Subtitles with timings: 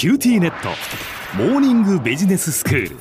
[0.00, 0.70] QTnet。
[1.36, 2.96] モーニングビジネススクール。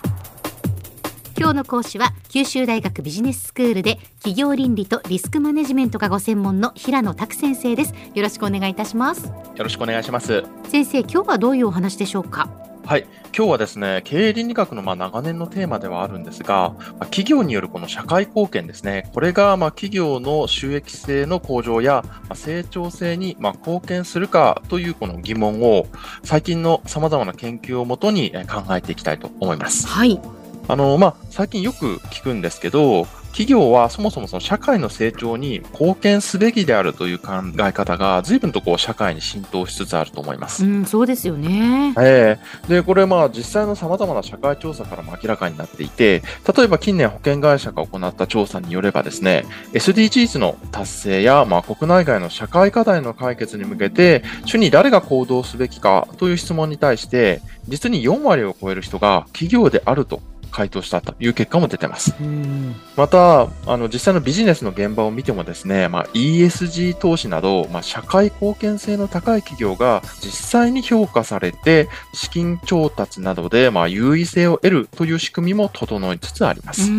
[1.38, 7.94] 今日の講師は九州大学ビジネススクールで企業倫理とリスクマネジメントがご専門の平野琢先生です。
[8.16, 9.28] よろしくお願いいたします。
[9.28, 10.44] よろしくお願いします。
[10.68, 12.50] 先生今日はどういうお話でしょうか？
[12.90, 13.06] はい。
[13.38, 19.12] 今日はですね経営倫理学のまあ長年のテーマではあるんですが、まあ、企業によるこの社会貢献ですね。
[19.14, 25.86] これがまあ企業の収益性の向上やまあ成長性にまあ貢献するかというこの疑問を
[26.24, 29.86] 最近の様々な研究をもとに考えていきたいと思います。
[29.86, 30.20] はい。
[30.68, 40.66] あのまあ最近よく聞くんですけど企業はそもそもその社会の成長に貢献すべきであるという考え方が随分とこう社会に浸透しつつあると思います。
[40.66, 42.38] うんそうですよねえ
[42.68, 46.22] えで、これまあ実際の様々な社会調査からも明らかになっていて、
[46.56, 62.16] 例えば近年保険会社が行った調査によればですね、SDGs の達成やまあ国内外の社会課題の解決に向けて、主に誰が行動すべきかという質問に対して、実に4割を超える人が企業であると回答したという結果も出てます。
[62.20, 76.90] うんまた、あの、実際のビジネスの現場を見てもですね、まあ、ESG 投資など、まあ、社会貢献性の高い企業が実際に評価されて、資金調達などで、まあ、優位性を得るという仕組みも整いつつありまうす。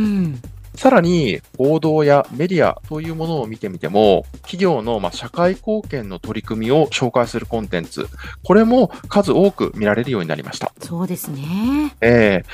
[0.81, 8.09] んさらに、報道やメディアというものを見てみても、企業のまあ社会貢献の取り組みを紹介するコンテンツ、
[8.43, 10.73] これも数多く見られるようになりました。
[10.81, 12.45] そうですねええ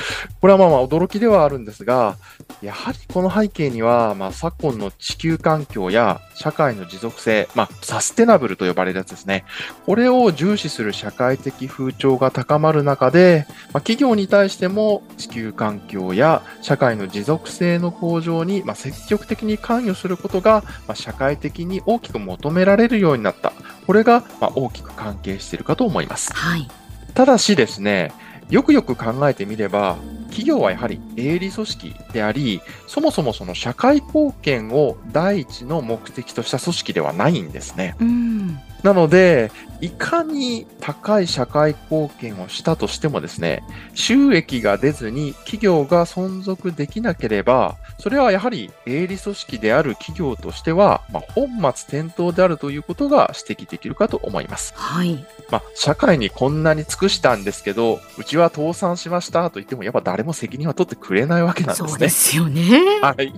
[0.41, 2.16] これはまあまあ驚きではあるんですが、
[2.62, 9.44] やはりこの背景には、まあ、昨今の地球環境や社会の持続性、まあ、サステナブルと呼ばれるやつですね。
[9.84, 23.53] これを重視する社会的風潮が高まる中で、まあ、企業に対しても地球環境や社会の持続性の向上に、まあ、積極的に関与することが、まあ、社会的に大きく求められるようになった。
[23.86, 26.33] これが、まあ、大きく関係しているかと思います。
[26.33, 26.69] はい
[27.17, 28.12] ただしですね、
[28.50, 37.97] よくよく考えてみれば、企業はやはり営利組織であり、そもそもその社会貢献を第一の目的とした組織ではないんですね。
[38.00, 43.64] うんなので、いかに高い社会貢献をしたとしてもですね、
[43.94, 54.72] 収益が出ずに企業が存続できなければ、それはやはり営利組織である企業としては、まあ、本末転倒であるということが指摘できるかと思います。
[54.76, 61.88] はいまあ、社会にこんなに尽くしたんですけど、うちは倒産しましたと言っても、やっぱ誰も責任は取ってくれないわけなんですね。
[61.88, 63.34] そうですよねはい。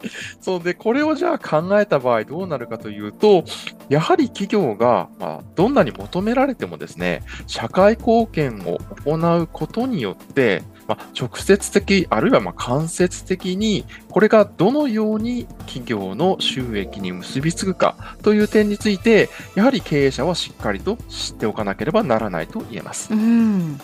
[0.40, 3.44] そうで、これをじゃあ考えた場合どうなるかというと、
[3.88, 23.12] やはり企業が、まあ、どんなに求められてもですね、社会貢献を行うことによって、まあ、直接的、あるいはまあ間接的に、これがどのように企業の収益に結びつくかという点について、やはり経営者はしっかりと知っておかなければならないと言えます。
[23.12, 23.78] うん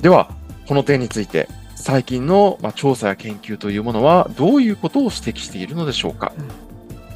[0.00, 0.30] では、
[0.68, 1.48] この点について、
[1.80, 6.32] 最近のまあ調査や研究というものはどういうことを指摘しているのでしょうか。
[6.36, 6.68] うん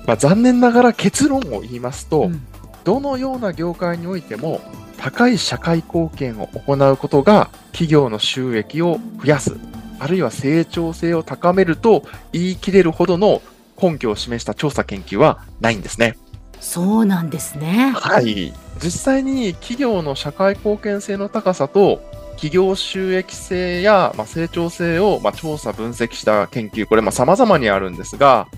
[0.06, 2.47] まあ、残念ながら結論を言いますと、うん
[2.84, 4.61] どのような業界においても
[4.97, 9.56] 高い社会貢献を行うことが企業の収益を増やす、
[9.99, 13.43] あるいは成長性を高めると言い切れるほどの
[13.81, 16.17] 根拠を示した調査研究はないんですね。
[16.61, 18.53] そうなんですねはい。
[18.83, 22.00] 実際に企業の社会貢献性の高さと
[22.43, 28.49] 企業収益性や、まあ、成長性を、まあ、調査分析した研究、これ、まあ、様々にあるんですが、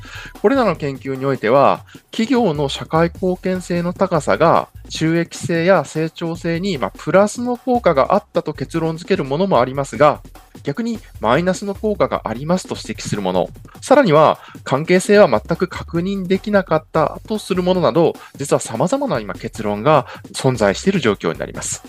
[0.40, 10.22] これらの研究においては、企業の社会貢献性の高さが収益性や成長性に、まあ、プラスの効果があったと結論付けるものもありますが、
[10.62, 13.50] 逆にマイナスの効果がありますと指摘するもの、
[13.82, 21.82] さらには関係性は全く確認できなかったとするものなど、実は様々な今結論が存在している状況になります。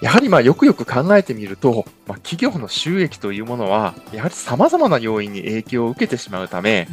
[0.00, 6.86] うんやはりまあよくよく考えてみると、まあ、企業の収益というものは、やはり様々な要因に影響を受けてしまうため、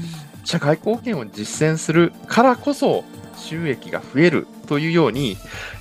[0.46, 3.03] 社会貢献を実践するからこそ
[3.36, 5.38] 収益が増えるというように、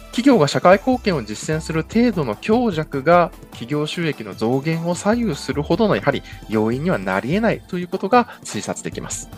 [0.07, 9.31] 企業が社会貢献を実践する程度の強弱が企業収益の増減を左右するほどのやはり要因にはなり得ないということが推察できます。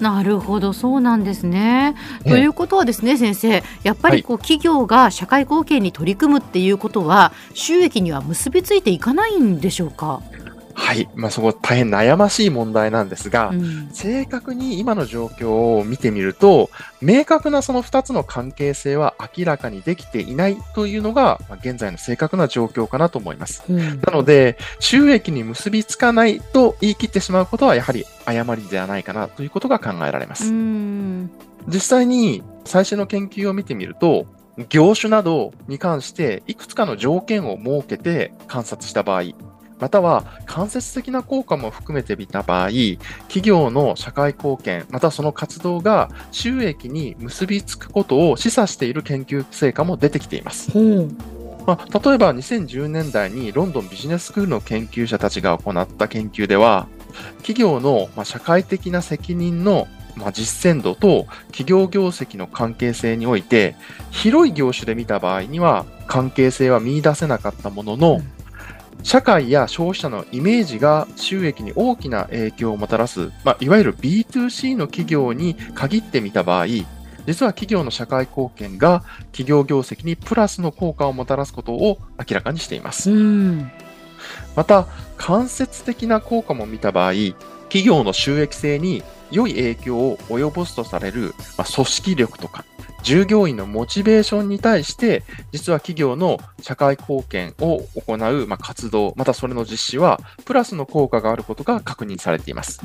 [0.00, 1.94] なるほどそうなんですね。
[2.24, 10.22] ええということはですね先生やっぱりこう、企業が社会貢献に取り組むっていうことは収益には結びついていかないんでしょうか？
[10.80, 11.08] はい。
[11.14, 16.70] まあそこ大変悩ましい問題なんですが、うん正確に今の状況を見てみると、
[17.02, 23.62] 明確なその2つの関係性は明らかにできていないというのが、まあ現在の正確な状況かなと思います。
[23.68, 30.50] うんなので、収益に結びつかないと言い切ってしまうことは、やはり誤りではないかなということが考えられまうす。
[30.50, 31.30] ん
[31.68, 34.26] 実際に最初の研究を見てみると、
[34.68, 39.22] 業種などに関していくつかの条件を設けて観察した場合、
[39.80, 42.68] または間接的な効果も含めて見た場合、
[43.28, 50.70] 企業の社会貢献、またはその活動が収益に結びつくことを示唆している研究成果も出てきています。
[51.66, 56.86] まあ、例えば2010年代にロンドンビジネススクールの研究者たちが行った研究では、
[57.38, 59.88] 企業の社会的な責任の
[60.32, 63.76] 実践度と企業業績の関係性において、
[64.10, 68.20] 広い業種で見た場合には関係性は見出せなかったものの、
[69.02, 76.66] 社会や消費者のイメージが収益に大きな影響をもたらす、まあ、いわゆる B2C の企業に限ってみた場合、
[77.26, 79.02] 実は企業の社会貢献が
[79.32, 83.10] 企業業績にプラスの効果をもたらすことを明らかにしています。
[84.54, 84.86] また、
[85.16, 87.12] 間接的な効果も見た場合、
[87.64, 92.64] 企業の収益性に良い影響を及ぼすとされる、まあ、組織力とか、
[93.02, 102.80] 従業員のモチベーションに対して、実は企業の社会貢献を行う、まあ、活動、またそれの実施は、プラスの効果があることが確認されています。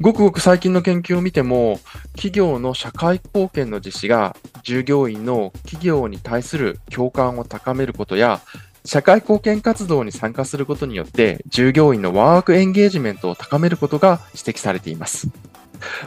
[0.00, 1.80] ごくごく最近の研究を見ても、
[2.12, 8.40] 企業の社会貢献の実施が従業員の企業に対する共感を高めることや、
[8.84, 15.28] 社会貢献活動に参加することによって、従業員のワークエンゲージメントを高めることが指摘されています。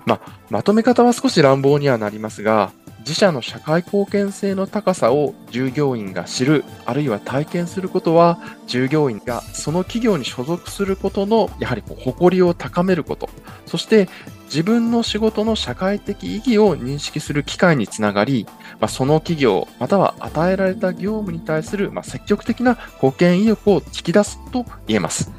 [0.05, 0.19] ま、
[0.49, 13.29] まとめ方は少し乱暴にはなりますが、自社の社会貢献性の高さを従業員が知る、あるいは体験することは、従業員がその企業に所属することの、やはりこう誇りを高めること、
[13.65, 14.09] そして
[14.45, 18.45] 自分の仕事の社会的意義を認識する機会につながり、
[18.79, 25.38] まあ、その企業、または与えられた業務に対する、ま、積極的な貢献意欲を引き出すと言えます。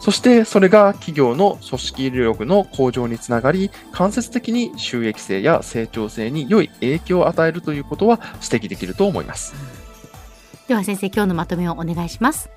[0.00, 9.54] そしてそれが企業の組織力の向上につながり、間接的に収益性や成長性に良い影響を与えるということは指摘できると思います。
[10.68, 12.50] では先生、今日のまとめをお願いします。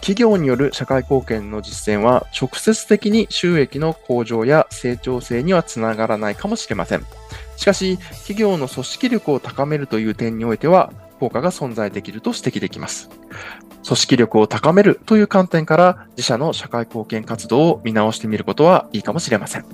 [0.00, 7.06] 企業による社会貢献の実践は直接的に収益の向上や成長性にはつながらないかもしれません。
[7.56, 13.08] しかし、企業の組織力を高めるという点においては、効果が存在できると指摘できます。
[13.84, 19.64] 組織力を高めるという観点から自社の社会貢献活動を見直してみることはいいかもしれません。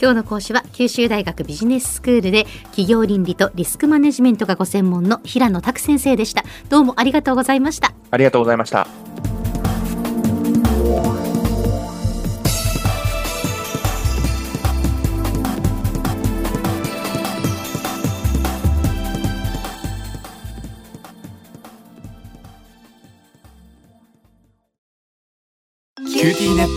[0.00, 6.44] 今日の講師は九州大学ビジネススクールで企業倫理とリスクマネジメントがご専門の平野拓先生でした。
[6.68, 7.92] どうもありがとうございました。
[8.10, 8.86] ありがとうございました